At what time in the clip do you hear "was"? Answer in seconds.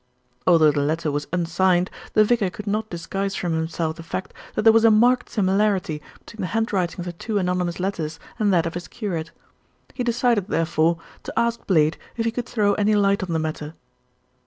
1.11-1.27, 4.73-4.83